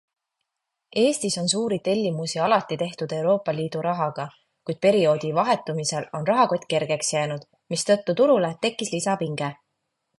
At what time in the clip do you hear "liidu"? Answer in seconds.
3.59-3.83